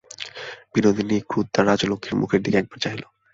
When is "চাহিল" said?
2.83-3.03